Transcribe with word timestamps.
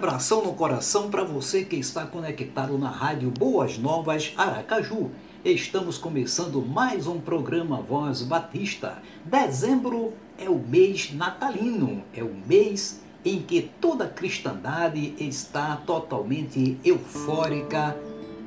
Abração 0.00 0.42
no 0.42 0.54
coração 0.54 1.10
para 1.10 1.22
você 1.22 1.62
que 1.62 1.76
está 1.76 2.06
conectado 2.06 2.78
na 2.78 2.88
Rádio 2.88 3.30
Boas 3.30 3.76
Novas 3.76 4.32
Aracaju. 4.34 5.10
Estamos 5.44 5.98
começando 5.98 6.62
mais 6.62 7.06
um 7.06 7.20
programa 7.20 7.82
Voz 7.82 8.22
Batista. 8.22 8.96
Dezembro 9.26 10.14
é 10.38 10.48
o 10.48 10.58
mês 10.58 11.12
natalino, 11.12 12.02
é 12.14 12.22
o 12.22 12.34
mês 12.46 13.02
em 13.22 13.42
que 13.42 13.70
toda 13.78 14.04
a 14.04 14.08
cristandade 14.08 15.14
está 15.18 15.76
totalmente 15.76 16.78
eufórica, 16.82 17.94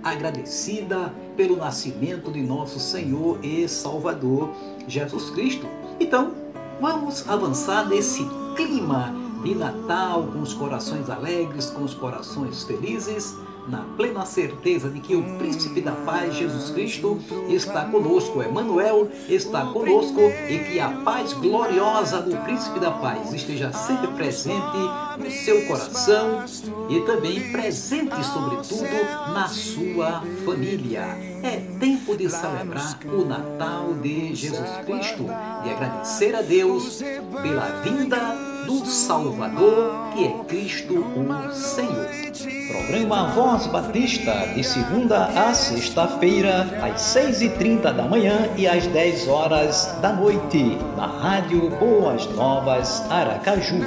agradecida 0.01 1.13
pelo 1.38 1.57
nascimento 1.57 2.31
de 2.31 2.41
nosso 2.41 2.79
Senhor 2.79 3.38
e 3.45 3.67
Salvador 3.67 4.49
Jesus 4.87 5.29
Cristo. 5.29 5.68
Então, 5.99 6.34
vamos 6.81 7.29
avançar 7.29 7.87
nesse 7.87 8.26
clima 8.55 9.23
de 9.44 9.54
Natal, 9.54 10.24
com 10.32 10.41
os 10.41 10.54
corações 10.54 11.10
alegres, 11.10 11.70
com 11.70 11.84
os 11.84 11.94
corações 11.94 12.63
felizes, 12.63 13.36
na 13.68 13.80
plena 13.96 14.26
certeza 14.26 14.90
de 14.90 14.99
que 14.99 15.16
o 15.16 15.38
Príncipe 15.38 15.82
da 15.82 15.91
Paz, 15.91 16.36
Jesus 16.36 16.70
Cristo, 16.72 17.20
está 17.48 17.86
conosco, 17.86 18.44
Emmanuel 18.44 19.10
está 19.30 19.66
conosco 19.68 20.20
e 20.49 20.60
que 20.60 20.80
a 20.80 20.90
paz 21.04 21.34
gloriosa 21.34 22.21
do 22.21 22.36
Príncipe 22.44 22.80
da 22.80 22.91
Paz 22.91 23.34
esteja 23.34 23.71
sempre 23.71 24.08
presente 24.08 24.77
no 25.18 25.32
seu 25.32 25.66
coração 25.66 26.44
e 26.90 26.99
também 27.02 27.52
presente, 27.52 28.21
sobretudo, 28.26 29.34
na 29.34 29.48
sua 29.48 30.24
família. 30.46 31.02
É 31.41 31.58
tempo 31.80 32.18
de 32.18 32.30
celebrar 32.30 32.99
o 33.05 33.26
Natal 33.26 33.94
de 34.02 34.36
Jesus 34.36 34.70
Cristo 34.86 35.26
e 35.66 35.70
agradecer 35.70 36.36
a 36.36 36.41
Deus 36.41 37.02
pela 37.41 37.82
vinda 37.82 38.52
do 38.65 38.85
Salvador, 38.85 40.09
que 40.13 40.25
é 40.25 40.31
Cristo 40.47 40.99
o 40.99 41.53
Senhor. 41.53 42.23
Programa 42.71 43.31
Voz 43.31 43.67
Batista, 43.67 44.47
de 44.55 44.63
segunda 44.63 45.25
a 45.25 45.53
sexta-feira, 45.53 46.61
às 46.81 47.01
6h30 47.01 47.93
da 47.93 48.03
manhã 48.03 48.49
e 48.57 48.67
às 48.67 48.87
10 48.87 49.27
horas 49.27 49.95
da 50.01 50.13
noite, 50.13 50.77
na 50.95 51.05
Rádio 51.05 51.69
Boas 51.77 52.25
Novas 52.35 53.03
Aracaju. 53.11 53.81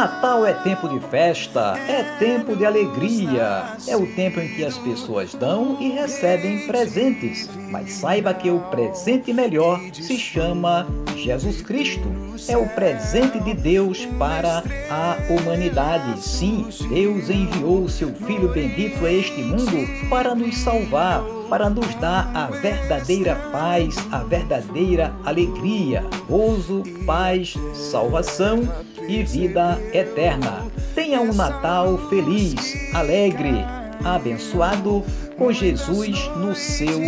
Natal 0.00 0.46
é 0.46 0.54
tempo 0.54 0.88
de 0.88 0.98
festa, 1.08 1.74
é 1.86 2.02
tempo 2.18 2.56
de 2.56 2.64
alegria, 2.64 3.76
é 3.86 3.94
o 3.94 4.06
tempo 4.14 4.40
em 4.40 4.48
que 4.48 4.64
as 4.64 4.78
pessoas 4.78 5.34
dão 5.34 5.76
e 5.78 5.90
recebem 5.90 6.66
presentes. 6.66 7.50
Mas 7.70 7.92
saiba 7.92 8.32
que 8.32 8.48
o 8.48 8.60
presente 8.70 9.30
melhor 9.30 9.78
se 9.92 10.16
chama 10.16 10.86
Jesus 11.16 11.60
Cristo. 11.60 12.10
É 12.48 12.56
o 12.56 12.66
presente 12.70 13.40
de 13.40 13.52
Deus 13.52 14.06
para 14.18 14.64
a 14.90 15.18
humanidade. 15.28 16.18
Sim, 16.18 16.66
Deus 16.88 17.28
enviou 17.28 17.82
o 17.82 17.88
seu 17.90 18.08
Filho 18.14 18.48
bendito 18.54 19.04
a 19.04 19.12
este 19.12 19.42
mundo 19.42 20.08
para 20.08 20.34
nos 20.34 20.56
salvar 20.56 21.22
para 21.50 21.68
nos 21.68 21.92
dar 21.96 22.30
a 22.32 22.46
verdadeira 22.46 23.34
paz, 23.50 23.96
a 24.12 24.18
verdadeira 24.18 25.12
alegria, 25.24 26.04
gozo, 26.28 26.84
paz, 27.04 27.54
salvação 27.74 28.62
e 29.10 29.24
vida 29.24 29.76
eterna. 29.92 30.66
Tenha 30.94 31.20
um 31.20 31.34
Natal 31.34 31.98
feliz, 32.08 32.76
alegre, 32.94 33.64
abençoado, 34.04 35.02
com 35.36 35.52
Jesus 35.52 36.28
no 36.36 36.54
seu 36.54 37.00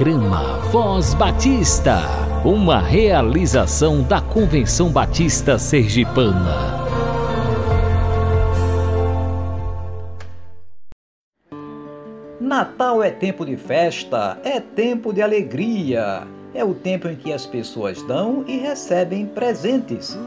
Programa 0.00 0.60
Voz 0.70 1.12
Batista, 1.12 2.00
uma 2.42 2.80
realização 2.80 4.02
da 4.02 4.18
Convenção 4.18 4.88
Batista 4.88 5.58
Sergipana. 5.58 6.88
Natal 12.40 13.02
é 13.02 13.10
tempo 13.10 13.44
de 13.44 13.58
festa, 13.58 14.40
é 14.42 14.58
tempo 14.58 15.12
de 15.12 15.20
alegria, 15.20 16.26
é 16.54 16.64
o 16.64 16.72
tempo 16.72 17.06
em 17.06 17.14
que 17.14 17.30
as 17.30 17.44
pessoas 17.44 18.02
dão 18.04 18.42
e 18.48 18.56
recebem 18.56 19.26
presentes. 19.26 20.18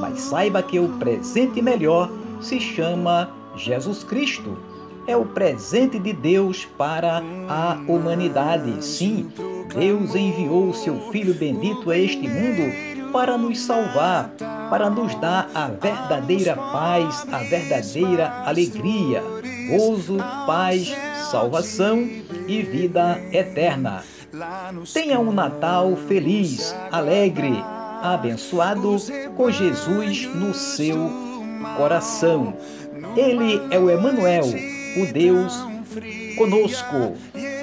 Mas 0.00 0.20
saiba 0.20 0.62
que 0.62 0.78
o 0.78 0.98
presente 0.98 1.62
melhor 1.62 2.10
se 2.42 2.60
chama 2.60 3.30
Jesus 3.56 4.04
Cristo 4.04 4.73
é 5.06 5.16
o 5.16 5.24
presente 5.24 5.98
de 5.98 6.12
Deus 6.12 6.64
para 6.64 7.22
a 7.48 7.78
humanidade. 7.86 8.84
Sim, 8.84 9.30
Deus 9.74 10.14
enviou 10.14 10.68
o 10.68 10.74
seu 10.74 10.98
Filho 11.10 11.34
bendito 11.34 11.90
a 11.90 11.98
este 11.98 12.28
mundo 12.28 13.12
para 13.12 13.38
nos 13.38 13.60
salvar, 13.60 14.30
para 14.68 14.90
nos 14.90 15.14
dar 15.16 15.48
a 15.54 15.68
verdadeira 15.68 16.56
paz, 16.56 17.24
a 17.30 17.38
verdadeira 17.38 18.42
alegria, 18.44 19.22
gozo, 19.70 20.16
paz, 20.46 20.92
salvação 21.30 22.08
e 22.48 22.62
vida 22.62 23.20
eterna. 23.32 24.02
Tenha 24.92 25.20
um 25.20 25.32
Natal 25.32 25.94
feliz, 26.08 26.74
alegre, 26.90 27.62
abençoado 28.02 28.96
com 29.36 29.50
Jesus 29.50 30.26
no 30.34 30.52
seu 30.52 31.10
coração. 31.76 32.54
Ele 33.16 33.60
é 33.70 33.78
o 33.78 33.88
Emanuel 33.88 34.73
o 34.96 35.12
Deus 35.12 35.52
conosco. 36.36 37.14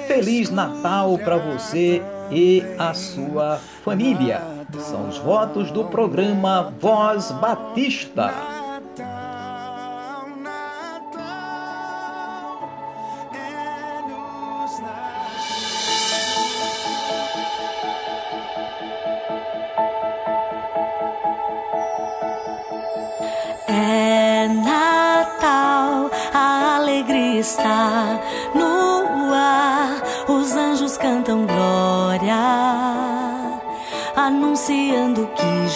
Feliz 0.06 0.50
Natal 0.50 1.18
para 1.18 1.36
você 1.36 2.02
e 2.30 2.62
a 2.78 2.94
sua 2.94 3.58
família. 3.84 4.42
São 4.78 5.08
os 5.08 5.18
votos 5.18 5.70
do 5.70 5.84
programa 5.84 6.72
Voz 6.80 7.30
Batista. 7.32 8.61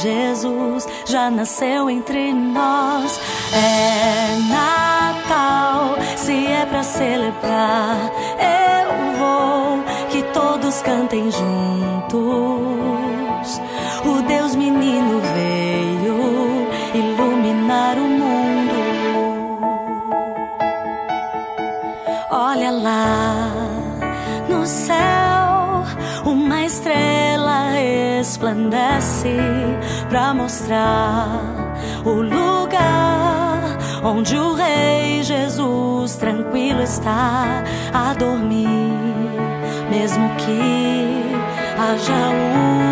Jesus 0.07 0.87
já 1.05 1.29
nasceu 1.29 1.91
entre 1.91 2.33
nós. 2.33 3.21
É 3.53 4.39
Natal, 4.49 5.97
se 6.17 6.47
é 6.47 6.65
para 6.65 6.85
celebrar, 6.85 8.13
eu 8.39 9.19
vou 9.19 9.85
que 10.11 10.23
todos 10.33 10.81
cantem 10.83 11.29
juntos. 11.29 12.96
Resplandece 28.47 29.37
para 30.09 30.33
mostrar 30.33 31.75
o 32.05 32.23
lugar 32.23 33.77
onde 34.05 34.37
o 34.37 34.55
Rei 34.55 35.23
Jesus 35.25 36.17
tranquilo 36.17 36.81
está 36.83 37.65
a 37.93 38.15
dormir 38.15 38.69
mesmo 39.91 40.29
que 40.37 41.35
haja 41.77 42.13
uma 42.13 42.86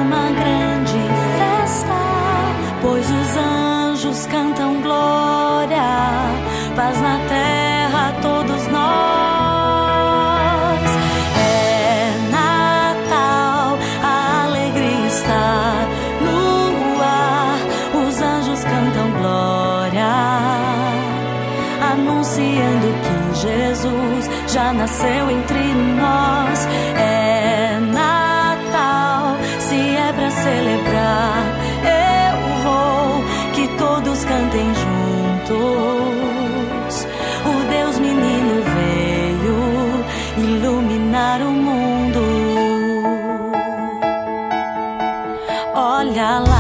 nasceu 25.04 25.30
entre 25.30 25.74
nós. 25.98 26.66
É 26.96 27.78
Natal, 27.92 29.36
se 29.60 29.96
é 29.96 30.12
pra 30.12 30.30
celebrar, 30.30 31.44
eu 31.84 32.38
vou 32.62 33.24
que 33.52 33.68
todos 33.76 34.24
cantem 34.24 34.72
juntos. 34.74 35.54
O 37.46 37.64
Deus 37.70 37.98
menino 37.98 38.62
veio 38.76 39.58
iluminar 40.38 41.40
o 41.42 41.50
mundo. 41.50 42.24
Olha 45.74 46.38
lá 46.38 46.53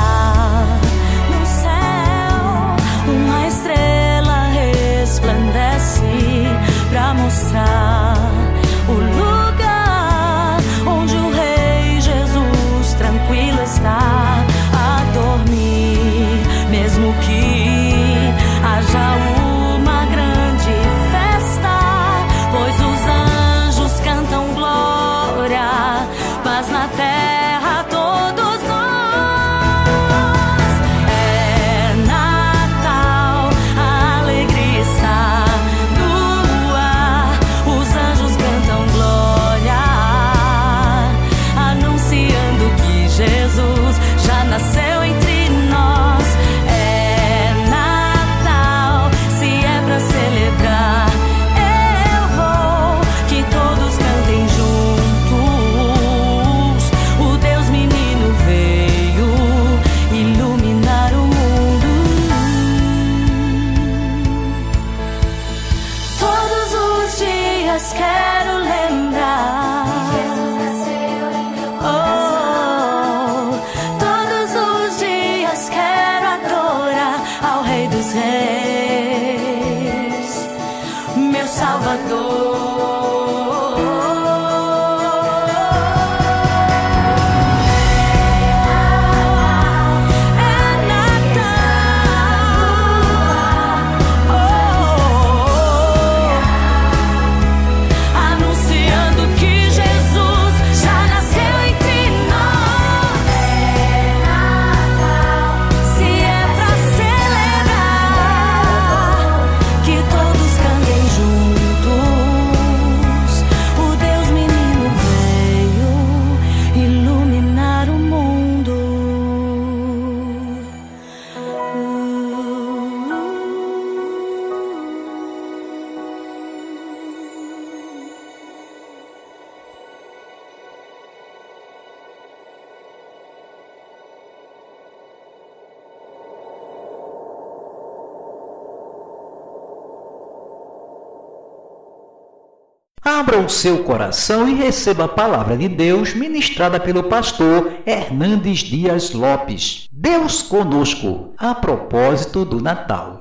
Abra 143.14 143.38
o 143.38 143.48
seu 143.48 143.84
coração 143.84 144.48
e 144.48 144.54
receba 144.54 145.04
a 145.04 145.08
palavra 145.08 145.56
de 145.56 145.68
Deus 145.68 146.14
ministrada 146.14 146.80
pelo 146.80 147.04
pastor 147.04 147.74
Hernandes 147.86 148.58
Dias 148.58 149.12
Lopes. 149.12 149.88
Deus 149.92 150.42
conosco, 150.42 151.32
a 151.38 151.54
propósito 151.54 152.44
do 152.44 152.60
Natal. 152.60 153.20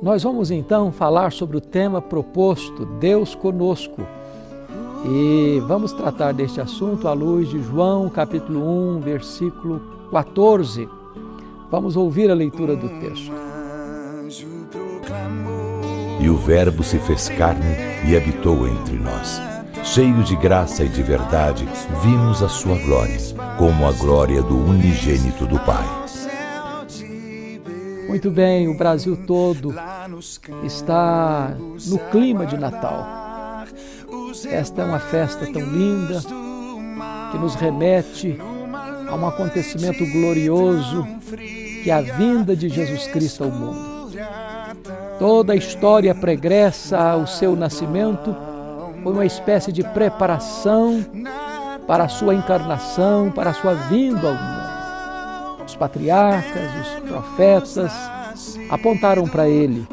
Nós 0.00 0.22
vamos 0.22 0.52
então 0.52 0.92
falar 0.92 1.32
sobre 1.32 1.56
o 1.56 1.60
tema 1.60 2.00
proposto, 2.00 2.86
Deus 3.00 3.34
conosco. 3.34 4.06
E 5.04 5.60
vamos 5.66 5.92
tratar 5.92 6.32
deste 6.32 6.60
assunto 6.60 7.08
à 7.08 7.12
luz 7.12 7.50
de 7.50 7.60
João, 7.64 8.08
capítulo 8.08 8.64
1, 8.96 9.00
versículo 9.00 9.82
14. 10.12 10.88
Vamos 11.68 11.96
ouvir 11.96 12.30
a 12.30 12.34
leitura 12.34 12.76
do 12.76 12.88
texto. 13.00 13.51
E 16.20 16.28
o 16.28 16.36
Verbo 16.36 16.82
se 16.82 16.98
fez 16.98 17.28
carne 17.30 17.76
e 18.06 18.16
habitou 18.16 18.66
entre 18.68 18.96
nós. 18.96 19.40
Cheio 19.82 20.22
de 20.22 20.36
graça 20.36 20.84
e 20.84 20.88
de 20.88 21.02
verdade, 21.02 21.66
vimos 22.02 22.42
a 22.42 22.48
sua 22.48 22.78
glória, 22.78 23.18
como 23.58 23.86
a 23.86 23.92
glória 23.92 24.40
do 24.42 24.56
unigênito 24.56 25.46
do 25.46 25.58
Pai. 25.60 25.84
Muito 28.06 28.30
bem, 28.30 28.68
o 28.68 28.76
Brasil 28.76 29.16
todo 29.26 29.74
está 30.64 31.56
no 31.86 31.98
clima 32.10 32.46
de 32.46 32.56
Natal. 32.56 33.64
Esta 34.48 34.82
é 34.82 34.84
uma 34.84 35.00
festa 35.00 35.50
tão 35.52 35.62
linda 35.62 36.20
que 37.32 37.38
nos 37.38 37.54
remete 37.54 38.38
a 39.08 39.14
um 39.14 39.26
acontecimento 39.26 40.06
glorioso 40.06 41.06
que 41.82 41.90
é 41.90 41.94
a 41.94 42.00
vinda 42.00 42.54
de 42.54 42.68
Jesus 42.68 43.06
Cristo 43.08 43.44
ao 43.44 43.50
mundo. 43.50 43.91
Toda 45.22 45.52
a 45.52 45.56
história 45.56 46.12
pregressa 46.16 46.98
ao 46.98 47.28
seu 47.28 47.54
nascimento 47.54 48.34
foi 49.04 49.12
uma 49.12 49.24
espécie 49.24 49.70
de 49.70 49.84
preparação 49.84 51.00
para 51.86 52.02
a 52.02 52.08
sua 52.08 52.34
encarnação, 52.34 53.30
para 53.30 53.50
a 53.50 53.54
sua 53.54 53.72
vinda 53.72 54.30
ao 54.30 54.34
mundo. 54.34 55.64
Os 55.64 55.76
patriarcas, 55.76 56.68
os 56.80 57.08
profetas 57.08 57.92
apontaram 58.68 59.28
para 59.28 59.48
ele. 59.48 59.86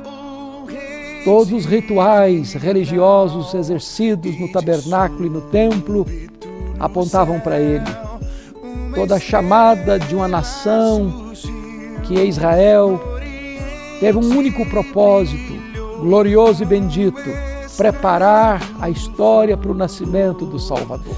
Todos 1.23 1.53
os 1.53 1.65
rituais 1.65 2.53
religiosos 2.53 3.53
exercidos 3.53 4.35
no 4.39 4.51
tabernáculo 4.51 5.27
e 5.27 5.29
no 5.29 5.41
templo 5.41 6.07
apontavam 6.79 7.39
para 7.39 7.59
ele. 7.59 7.85
Toda 8.95 9.17
a 9.17 9.19
chamada 9.19 9.99
de 9.99 10.15
uma 10.15 10.27
nação 10.27 11.29
que 12.07 12.19
é 12.19 12.25
Israel 12.25 12.99
teve 13.99 14.17
um 14.17 14.37
único 14.37 14.65
propósito, 14.69 15.53
glorioso 15.99 16.63
e 16.63 16.65
bendito: 16.65 17.29
preparar 17.77 18.61
a 18.79 18.89
história 18.89 19.55
para 19.55 19.71
o 19.71 19.75
nascimento 19.75 20.45
do 20.45 20.59
Salvador. 20.59 21.15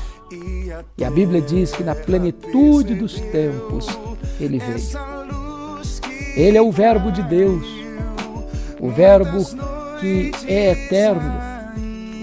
E 0.97 1.03
a 1.03 1.11
Bíblia 1.11 1.41
diz 1.41 1.71
que 1.71 1.83
na 1.83 1.95
plenitude 1.95 2.95
dos 2.95 3.19
tempos 3.19 3.87
ele 4.39 4.59
veio. 4.59 5.21
Ele 6.35 6.57
é 6.57 6.61
o 6.61 6.71
Verbo 6.71 7.11
de 7.11 7.21
Deus, 7.23 7.65
o 8.79 8.89
Verbo 8.89 9.43
que 9.99 10.31
é 10.47 10.71
eterno, 10.71 11.33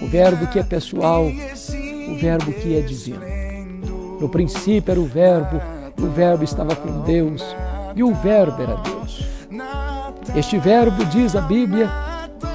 o 0.03 0.07
Verbo 0.07 0.47
que 0.47 0.59
é 0.59 0.63
pessoal, 0.63 1.27
o 1.27 2.19
Verbo 2.19 2.53
que 2.53 2.77
é 2.77 2.81
divino. 2.81 3.21
No 4.19 4.29
princípio 4.29 4.91
era 4.91 5.01
o 5.01 5.07
Verbo, 5.07 5.61
o 6.01 6.07
Verbo 6.07 6.43
estava 6.43 6.75
com 6.75 7.03
Deus 7.03 7.45
e 7.95 8.03
o 8.03 8.15
Verbo 8.15 8.63
era 8.63 8.77
Deus. 8.77 9.28
Este 10.35 10.59
Verbo, 10.59 11.05
diz 11.07 11.35
a 11.35 11.41
Bíblia, 11.41 11.91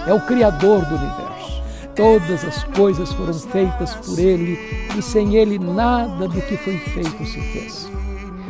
é 0.08 0.14
o 0.14 0.22
Criador 0.22 0.86
do 0.86 0.96
universo. 0.96 1.62
Todas 1.96 2.44
as 2.46 2.64
coisas 2.76 3.12
foram 3.14 3.34
feitas 3.34 3.94
por 3.96 4.18
Ele 4.18 4.58
e 4.98 5.02
sem 5.02 5.36
Ele 5.36 5.60
nada 5.60 6.28
do 6.28 6.42
que 6.42 6.58
foi 6.58 6.78
feito 6.78 7.26
se 7.26 7.42
fez. 7.52 7.90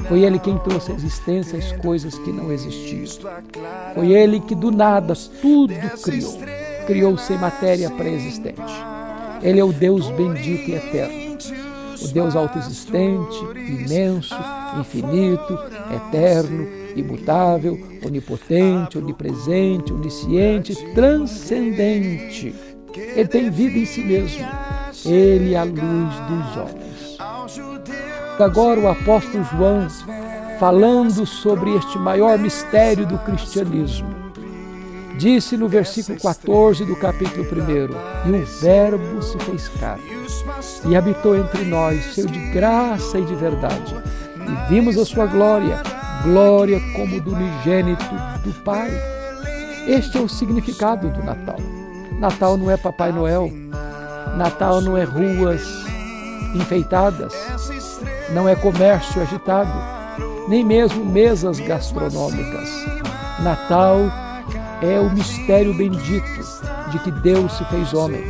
Foi 0.08 0.22
Ele 0.22 0.39
quem 0.39 0.58
trouxe 0.60 0.92
à 0.92 0.96
existência 0.96 1.58
as 1.58 1.72
coisas 1.82 2.18
que 2.20 2.32
não 2.32 2.51
existiam. 2.51 3.06
Foi 3.96 4.12
Ele 4.12 4.39
que 4.39 4.56
do 4.56 4.72
nada 4.72 5.13
tudo 5.41 5.74
criou. 6.04 6.39
Criou 6.86 7.17
sem 7.17 7.38
matéria 7.38 7.89
pré-existente. 7.89 8.62
Ele 9.41 9.60
é 9.60 9.63
o 9.63 9.74
Deus 9.74 10.10
bendito 10.12 10.69
e 10.69 10.76
eterno. 10.76 11.38
O 12.02 12.08
Deus 12.10 12.36
autoexistente, 12.36 13.38
imenso, 13.56 14.36
infinito, 14.80 15.58
eterno, 15.89 16.83
imutável, 16.95 17.79
onipotente, 18.06 18.97
onipresente, 18.97 19.93
onisciente, 19.93 20.75
transcendente. 20.93 22.53
Ele 22.95 23.27
tem 23.27 23.49
vida 23.49 23.77
em 23.77 23.86
si 23.86 24.01
mesmo. 24.01 24.45
Ele 25.06 25.53
é 25.53 25.58
a 25.58 25.63
luz 25.63 25.79
dos 26.27 26.58
homens. 26.58 27.17
Agora 28.39 28.79
o 28.79 28.88
apóstolo 28.88 29.43
João 29.43 29.88
falando 30.60 31.25
sobre 31.25 31.75
este 31.75 31.97
maior 31.97 32.38
mistério 32.38 33.06
do 33.06 33.17
cristianismo. 33.19 34.13
Disse 35.17 35.56
no 35.56 35.67
versículo 35.67 36.19
14 36.19 36.86
do 36.86 36.95
capítulo 36.95 37.43
1: 37.43 38.29
E 38.29 38.41
o 38.41 38.45
Verbo 38.45 39.21
se 39.21 39.38
fez 39.39 39.67
carne 39.79 40.03
e 40.88 40.95
habitou 40.95 41.36
entre 41.36 41.63
nós, 41.65 42.01
cheio 42.13 42.27
de 42.27 42.39
graça 42.51 43.19
e 43.19 43.25
de 43.25 43.36
verdade. 43.36 43.95
E 44.36 44.69
vimos 44.69 44.97
a 44.97 45.06
sua 45.06 45.25
glória, 45.25 45.82
glória 46.24 46.80
como 46.96 47.20
do 47.20 47.34
unigênito 47.34 48.06
do 48.44 48.54
Pai. 48.64 48.90
Este 49.86 50.18
é 50.18 50.22
o 50.22 50.30
significado 50.30 51.10
do 51.10 51.22
Natal. 51.24 51.58
Natal 52.18 52.58
não 52.58 52.72
é 52.72 52.78
Papai 52.78 53.12
Noel, 53.12 53.52
Natal 54.38 54.80
não 54.80 54.98
é 54.98 55.04
ruas 55.04 55.62
enfeitadas, 56.56 57.34
não 58.34 58.48
é 58.48 58.56
comércio 58.56 59.22
agitado, 59.22 59.74
nem 60.48 60.64
mesmo 60.64 61.04
mesas 61.04 61.60
gastronômicas. 61.60 62.70
Natal 63.42 63.98
é 64.82 65.00
o 65.00 65.12
mistério 65.12 65.76
bendito 65.76 66.44
de 66.90 67.00
que 67.00 67.12
Deus 67.12 67.58
se 67.58 67.66
fez 67.66 67.94
homem. 67.94 68.24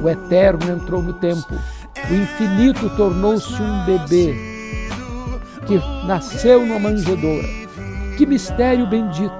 O 0.00 0.08
eterno 0.08 0.70
entrou 0.70 1.02
no 1.02 1.14
tempo, 1.14 1.54
o 2.08 2.14
infinito 2.14 2.88
tornou-se 2.90 3.60
um 3.60 3.84
bebê 3.84 4.53
que 5.66 5.78
nasceu 6.06 6.64
numa 6.64 6.78
manjedoura. 6.78 7.48
Que 8.16 8.26
mistério 8.26 8.86
bendito! 8.86 9.32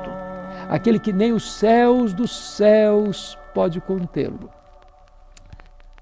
Aquele 0.69 0.99
que 0.99 1.13
nem 1.13 1.33
os 1.33 1.53
céus 1.53 2.15
dos 2.15 2.35
céus 2.57 3.39
pode 3.55 3.81
contê-lo. 3.81 4.49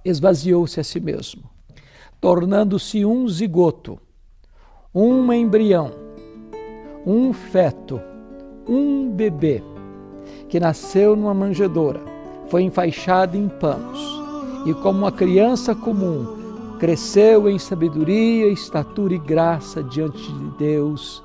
Esvaziou-se 0.04 0.80
a 0.80 0.84
si 0.84 1.00
mesmo, 1.00 1.42
tornando-se 2.20 3.04
um 3.04 3.28
zigoto, 3.28 3.98
um 4.94 5.32
embrião, 5.32 5.92
um 7.06 7.32
feto, 7.32 8.00
um 8.68 9.10
bebê 9.10 9.62
que 10.48 10.60
nasceu 10.60 11.16
numa 11.16 11.34
manjedoura, 11.34 12.00
foi 12.48 12.62
enfaixado 12.62 13.36
em 13.36 13.48
panos 13.48 14.00
e, 14.66 14.74
como 14.74 15.00
uma 15.00 15.12
criança 15.12 15.74
comum, 15.74 16.41
cresceu 16.82 17.48
em 17.48 17.60
sabedoria, 17.60 18.48
estatura 18.48 19.14
e 19.14 19.18
graça 19.18 19.84
diante 19.84 20.20
de 20.20 20.50
Deus 20.58 21.22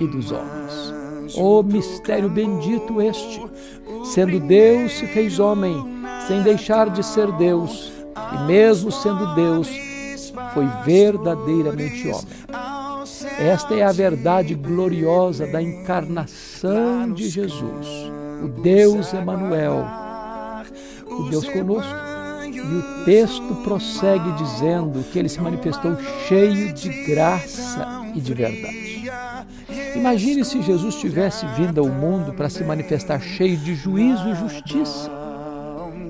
e 0.00 0.06
dos 0.08 0.32
homens. 0.32 1.36
Oh, 1.36 1.62
mistério 1.62 2.28
bendito 2.28 3.00
este! 3.00 3.40
Sendo 4.04 4.40
Deus, 4.40 4.90
se 4.94 5.06
fez 5.06 5.38
homem, 5.38 5.72
sem 6.26 6.42
deixar 6.42 6.90
de 6.90 7.06
ser 7.06 7.30
Deus, 7.34 7.92
e 8.34 8.46
mesmo 8.48 8.90
sendo 8.90 9.36
Deus, 9.36 9.68
foi 10.52 10.66
verdadeiramente 10.84 12.08
homem. 12.08 12.26
Esta 13.38 13.76
é 13.76 13.84
a 13.84 13.92
verdade 13.92 14.56
gloriosa 14.56 15.46
da 15.46 15.62
encarnação 15.62 17.08
de 17.12 17.28
Jesus, 17.28 17.86
o 18.42 18.48
Deus 18.48 19.14
Emanuel, 19.14 19.86
o 21.06 21.30
Deus 21.30 21.48
conosco. 21.48 22.11
E 22.52 22.60
o 22.60 23.04
texto 23.04 23.54
prossegue 23.62 24.32
dizendo 24.32 25.02
que 25.10 25.18
ele 25.18 25.28
se 25.28 25.40
manifestou 25.40 25.96
cheio 26.28 26.72
de 26.72 26.88
graça 27.06 28.02
e 28.14 28.20
de 28.20 28.34
verdade. 28.34 29.10
Imagine 29.94 30.44
se 30.44 30.62
Jesus 30.62 30.96
tivesse 30.96 31.46
vindo 31.56 31.80
ao 31.80 31.88
mundo 31.88 32.32
para 32.32 32.48
se 32.48 32.62
manifestar 32.64 33.20
cheio 33.20 33.56
de 33.56 33.74
juízo 33.74 34.28
e 34.28 34.34
justiça. 34.34 35.10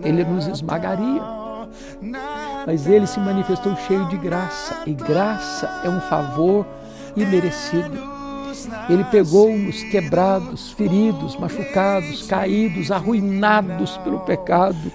Ele 0.05 0.25
nos 0.25 0.47
esmagaria. 0.47 1.23
Mas 2.67 2.87
ele 2.87 3.07
se 3.07 3.19
manifestou 3.19 3.75
cheio 3.77 4.07
de 4.09 4.17
graça, 4.17 4.83
e 4.87 4.93
graça 4.93 5.81
é 5.85 5.89
um 5.89 6.01
favor 6.03 6.67
imerecido. 7.17 8.13
Ele 8.89 9.05
pegou 9.05 9.53
os 9.53 9.83
quebrados, 9.85 10.73
feridos, 10.73 11.37
machucados, 11.37 12.27
caídos, 12.27 12.91
arruinados 12.91 13.97
pelo 13.99 14.21
pecado, 14.21 14.93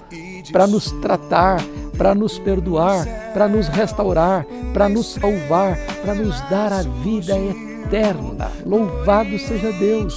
para 0.50 0.66
nos 0.66 0.90
tratar, 0.92 1.60
para 1.96 2.14
nos 2.14 2.38
perdoar, 2.38 3.06
para 3.32 3.48
nos 3.48 3.68
restaurar, 3.68 4.46
para 4.72 4.88
nos 4.88 5.14
salvar, 5.14 5.78
para 6.02 6.14
nos 6.14 6.40
dar 6.48 6.72
a 6.72 6.82
vida 6.82 7.36
eterna. 7.36 8.50
Louvado 8.64 9.38
seja 9.38 9.72
Deus! 9.72 10.16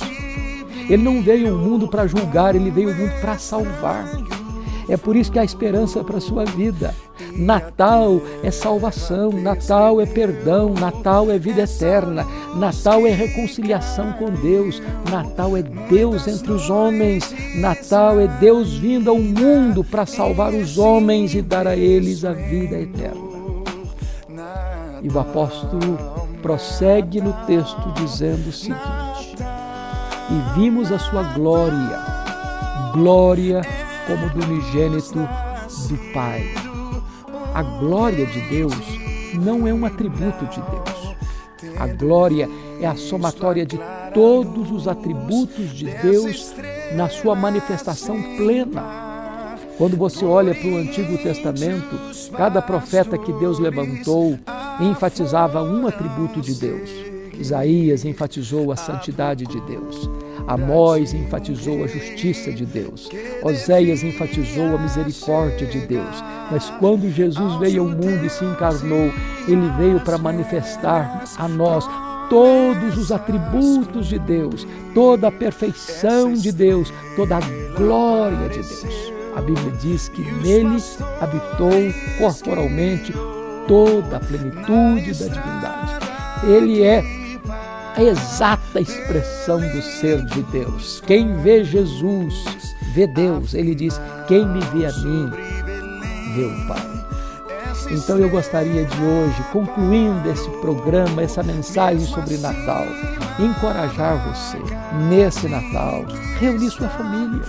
Ele 0.89 1.03
não 1.03 1.21
veio 1.21 1.53
ao 1.53 1.57
mundo 1.57 1.87
para 1.87 2.07
julgar, 2.07 2.55
ele 2.55 2.69
veio 2.69 2.89
ao 2.89 2.95
mundo 2.95 3.13
para 3.21 3.37
salvar. 3.37 4.05
É 4.89 4.97
por 4.97 5.15
isso 5.15 5.31
que 5.31 5.39
há 5.39 5.43
esperança 5.43 6.03
para 6.03 6.17
a 6.17 6.21
sua 6.21 6.45
vida. 6.45 6.93
Natal 7.35 8.21
é 8.43 8.51
salvação, 8.51 9.31
Natal 9.31 10.01
é 10.01 10.05
perdão, 10.05 10.73
Natal 10.73 11.31
é 11.31 11.37
vida 11.37 11.61
eterna, 11.61 12.25
Natal 12.55 13.05
é 13.05 13.11
reconciliação 13.11 14.11
com 14.13 14.29
Deus, 14.31 14.81
Natal 15.09 15.55
é 15.55 15.61
Deus 15.61 16.27
entre 16.27 16.51
os 16.51 16.69
homens, 16.69 17.33
Natal 17.55 18.19
é 18.19 18.27
Deus 18.27 18.73
vindo 18.73 19.09
ao 19.09 19.19
mundo 19.19 19.83
para 19.83 20.05
salvar 20.05 20.53
os 20.53 20.77
homens 20.77 21.33
e 21.33 21.41
dar 21.41 21.67
a 21.67 21.75
eles 21.75 22.25
a 22.25 22.33
vida 22.33 22.79
eterna. 22.79 23.31
E 25.01 25.09
o 25.09 25.19
apóstolo 25.19 25.97
prossegue 26.41 27.21
no 27.21 27.33
texto 27.45 27.91
dizendo 27.95 28.49
o 28.49 28.51
seguinte: 28.51 29.35
E 30.29 30.59
vimos 30.59 30.91
a 30.91 30.99
sua 30.99 31.23
glória, 31.33 31.99
glória 32.93 33.61
como 34.11 34.29
do 34.29 34.45
unigênito 34.45 35.19
do 35.87 36.13
Pai. 36.13 36.43
A 37.53 37.63
glória 37.63 38.25
de 38.25 38.41
Deus 38.49 38.75
não 39.41 39.65
é 39.65 39.73
um 39.73 39.85
atributo 39.85 40.45
de 40.47 40.61
Deus. 40.61 41.15
A 41.79 41.87
glória 41.87 42.49
é 42.81 42.87
a 42.87 42.95
somatória 42.95 43.65
de 43.65 43.79
todos 44.13 44.69
os 44.69 44.87
atributos 44.87 45.69
de 45.69 45.85
Deus 45.85 46.53
na 46.93 47.07
sua 47.07 47.35
manifestação 47.35 48.21
plena. 48.35 49.55
Quando 49.77 49.95
você 49.95 50.25
olha 50.25 50.53
para 50.53 50.67
o 50.67 50.77
Antigo 50.77 51.17
Testamento, 51.17 51.97
cada 52.35 52.61
profeta 52.61 53.17
que 53.17 53.31
Deus 53.33 53.59
levantou 53.59 54.37
enfatizava 54.81 55.63
um 55.63 55.87
atributo 55.87 56.41
de 56.41 56.53
Deus. 56.55 57.10
Isaías 57.41 58.05
enfatizou 58.05 58.71
a 58.71 58.75
santidade 58.75 59.45
de 59.45 59.59
Deus. 59.61 60.09
Amós 60.47 61.13
enfatizou 61.13 61.83
a 61.83 61.87
justiça 61.87 62.51
de 62.51 62.65
Deus. 62.65 63.09
Oséias 63.43 64.03
enfatizou 64.03 64.75
a 64.75 64.77
misericórdia 64.77 65.67
de 65.67 65.79
Deus. 65.79 66.23
Mas 66.51 66.69
quando 66.79 67.11
Jesus 67.11 67.55
veio 67.55 67.83
ao 67.83 67.89
mundo 67.89 68.25
e 68.25 68.29
se 68.29 68.45
encarnou, 68.45 69.11
ele 69.47 69.69
veio 69.77 69.99
para 70.01 70.17
manifestar 70.17 71.23
a 71.37 71.47
nós 71.47 71.85
todos 72.29 72.97
os 72.97 73.11
atributos 73.11 74.07
de 74.07 74.19
Deus, 74.19 74.65
toda 74.93 75.27
a 75.27 75.31
perfeição 75.31 76.33
de 76.33 76.51
Deus, 76.51 76.91
toda 77.15 77.37
a 77.37 77.41
glória 77.75 78.49
de 78.49 78.59
Deus. 78.59 79.11
A 79.35 79.41
Bíblia 79.41 79.71
diz 79.81 80.09
que 80.09 80.21
nele 80.43 80.77
habitou 81.19 81.71
corporalmente 82.17 83.13
toda 83.67 84.17
a 84.17 84.19
plenitude 84.19 85.13
da 85.13 85.27
divindade. 85.27 86.05
Ele 86.43 86.83
é 86.83 87.20
a 87.95 88.03
exata 88.03 88.79
expressão 88.79 89.59
do 89.59 89.81
ser 89.81 90.23
de 90.25 90.41
Deus. 90.43 91.01
Quem 91.05 91.35
vê 91.41 91.63
Jesus, 91.63 92.33
vê 92.93 93.07
Deus. 93.07 93.53
Ele 93.53 93.75
diz: 93.75 93.99
Quem 94.27 94.45
me 94.47 94.59
vê 94.73 94.85
a 94.85 94.91
mim, 94.93 95.29
vê 96.35 96.45
o 96.45 96.67
Pai. 96.67 96.91
Então 97.91 98.17
eu 98.17 98.29
gostaria 98.29 98.85
de 98.85 99.03
hoje, 99.03 99.43
concluindo 99.51 100.29
esse 100.29 100.49
programa, 100.61 101.21
essa 101.21 101.43
mensagem 101.43 102.05
sobre 102.05 102.37
Natal, 102.37 102.85
encorajar 103.37 104.29
você 104.29 104.57
nesse 105.09 105.49
Natal, 105.49 106.05
reunir 106.39 106.69
sua 106.69 106.87
família. 106.87 107.41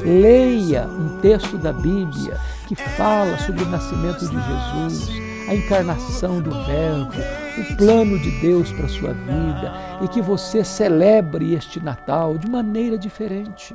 Leia 0.00 0.86
um 0.86 1.18
texto 1.20 1.58
da 1.58 1.72
Bíblia 1.72 2.38
que 2.66 2.76
fala 2.76 3.36
sobre 3.38 3.64
o 3.64 3.68
nascimento 3.68 4.20
de 4.20 4.36
Jesus, 4.36 5.27
a 5.48 5.54
encarnação 5.54 6.40
do 6.40 6.50
Verbo, 6.64 7.14
o 7.58 7.76
plano 7.76 8.18
de 8.18 8.30
Deus 8.40 8.70
para 8.72 8.84
a 8.84 8.88
sua 8.88 9.12
vida 9.12 9.72
e 10.02 10.08
que 10.08 10.20
você 10.20 10.62
celebre 10.62 11.54
este 11.54 11.80
Natal 11.80 12.36
de 12.36 12.48
maneira 12.48 12.98
diferente 12.98 13.74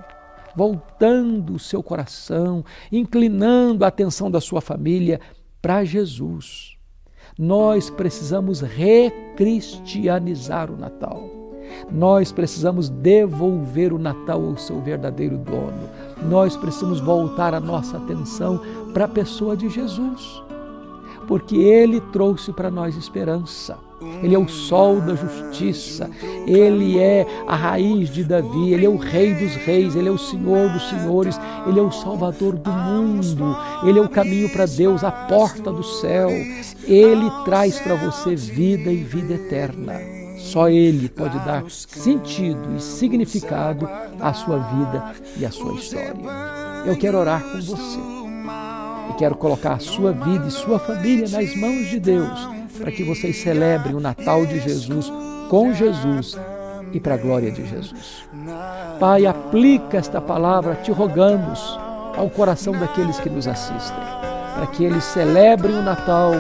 voltando 0.55 1.55
o 1.55 1.59
seu 1.59 1.81
coração, 1.81 2.63
inclinando 2.91 3.83
a 3.83 3.87
atenção 3.87 4.29
da 4.29 4.39
sua 4.39 4.61
família 4.61 5.19
para 5.61 5.83
Jesus. 5.83 6.77
Nós 7.37 7.89
precisamos 7.89 8.61
recristianizar 8.61 10.71
o 10.71 10.77
Natal. 10.77 11.29
Nós 11.91 12.31
precisamos 12.31 12.87
devolver 12.89 13.91
o 13.91 13.97
Natal 13.97 14.45
ao 14.45 14.55
seu 14.57 14.79
verdadeiro 14.79 15.39
dono. 15.39 15.89
Nós 16.29 16.55
precisamos 16.55 16.99
voltar 16.99 17.55
a 17.55 17.59
nossa 17.59 17.97
atenção 17.97 18.61
para 18.93 19.05
a 19.05 19.09
pessoa 19.09 19.57
de 19.57 19.67
Jesus, 19.69 20.43
porque 21.27 21.55
ele 21.55 21.99
trouxe 22.11 22.51
para 22.51 22.69
nós 22.69 22.95
esperança. 22.95 23.77
Ele 24.21 24.35
é 24.35 24.37
o 24.37 24.49
sol 24.49 24.99
da 24.99 25.15
justiça, 25.15 26.09
ele 26.45 26.99
é 26.99 27.25
a 27.47 27.55
raiz 27.55 28.09
de 28.09 28.23
Davi, 28.23 28.73
ele 28.73 28.85
é 28.85 28.89
o 28.89 28.97
rei 28.97 29.33
dos 29.33 29.55
reis, 29.55 29.95
ele 29.95 30.09
é 30.09 30.11
o 30.11 30.17
senhor 30.17 30.69
dos 30.69 30.89
senhores, 30.89 31.39
ele 31.67 31.79
é 31.79 31.81
o 31.81 31.91
salvador 31.91 32.57
do 32.57 32.69
mundo, 32.69 33.55
ele 33.85 33.99
é 33.99 34.01
o 34.01 34.09
caminho 34.09 34.49
para 34.49 34.65
Deus, 34.65 35.03
a 35.03 35.11
porta 35.11 35.71
do 35.71 35.83
céu. 35.83 36.29
Ele 36.85 37.31
traz 37.45 37.79
para 37.79 37.95
você 37.95 38.35
vida 38.35 38.91
e 38.91 38.97
vida 38.97 39.35
eterna. 39.35 39.93
Só 40.37 40.69
Ele 40.69 41.07
pode 41.07 41.39
dar 41.39 41.63
sentido 41.69 42.75
e 42.75 42.81
significado 42.81 43.87
à 44.19 44.33
sua 44.33 44.59
vida 44.59 45.13
e 45.37 45.45
à 45.45 45.51
sua 45.51 45.73
história. 45.75 46.13
Eu 46.85 46.97
quero 46.97 47.17
orar 47.17 47.41
com 47.41 47.61
você 47.61 48.22
e 49.09 49.13
quero 49.13 49.35
colocar 49.35 49.73
a 49.73 49.79
sua 49.79 50.11
vida 50.11 50.47
e 50.47 50.51
sua 50.51 50.79
família 50.79 51.27
nas 51.29 51.55
mãos 51.55 51.87
de 51.87 51.99
Deus 51.99 52.63
para 52.77 52.91
que 52.91 53.03
vocês 53.03 53.37
celebrem 53.37 53.95
o 53.95 53.99
Natal 53.99 54.45
de 54.45 54.59
Jesus 54.59 55.11
com 55.49 55.73
Jesus 55.73 56.37
e 56.91 56.99
para 56.99 57.15
a 57.15 57.17
glória 57.17 57.51
de 57.51 57.65
Jesus. 57.65 58.25
Pai, 58.99 59.25
aplica 59.25 59.97
esta 59.97 60.21
palavra, 60.21 60.75
te 60.75 60.91
rogamos, 60.91 61.79
ao 62.15 62.29
coração 62.29 62.73
daqueles 62.73 63.19
que 63.19 63.29
nos 63.29 63.47
assistem, 63.47 63.97
para 64.55 64.67
que 64.67 64.83
eles 64.83 65.03
celebrem 65.03 65.75
o 65.75 65.81
Natal 65.81 66.31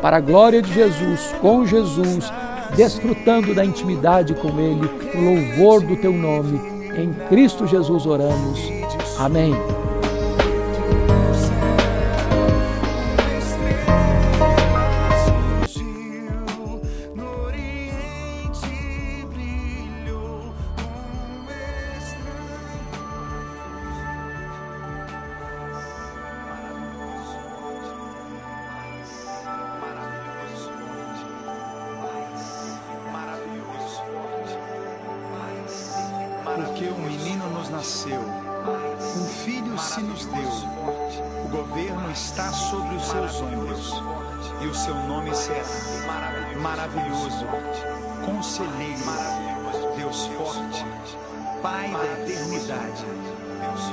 para 0.00 0.16
a 0.16 0.20
glória 0.20 0.62
de 0.62 0.72
Jesus, 0.72 1.34
com 1.40 1.66
Jesus, 1.66 2.32
desfrutando 2.74 3.54
da 3.54 3.64
intimidade 3.64 4.34
com 4.34 4.48
Ele, 4.58 4.88
o 5.14 5.20
louvor 5.20 5.82
do 5.82 5.96
Teu 5.96 6.12
nome. 6.12 6.60
Em 6.96 7.12
Cristo 7.28 7.66
Jesus 7.66 8.06
oramos. 8.06 8.60
Amém. 9.18 9.54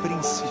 Príncipe 0.01 0.50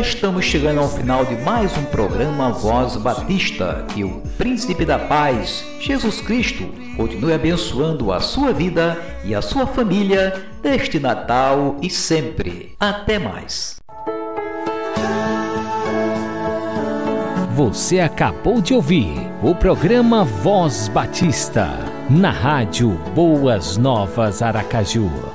Estamos 0.00 0.46
chegando 0.46 0.80
ao 0.80 0.88
final 0.88 1.24
de 1.24 1.36
mais 1.36 1.76
um 1.76 1.84
programa 1.84 2.50
Voz 2.50 2.96
Batista. 2.96 3.84
Que 3.94 4.02
o 4.02 4.22
Príncipe 4.38 4.86
da 4.86 4.98
Paz, 4.98 5.64
Jesus 5.80 6.20
Cristo, 6.20 6.64
continue 6.96 7.32
abençoando 7.32 8.10
a 8.10 8.18
sua 8.18 8.52
vida 8.52 8.96
e 9.22 9.34
a 9.34 9.42
sua 9.42 9.66
família 9.66 10.46
neste 10.64 10.98
Natal 10.98 11.76
e 11.82 11.90
sempre. 11.90 12.74
Até 12.80 13.18
mais. 13.18 13.80
Você 17.54 18.00
acabou 18.00 18.62
de 18.62 18.72
ouvir 18.72 19.12
o 19.42 19.54
programa 19.54 20.24
Voz 20.24 20.88
Batista, 20.88 21.68
na 22.08 22.30
rádio 22.30 22.90
Boas 23.14 23.76
Novas 23.76 24.40
Aracaju. 24.40 25.31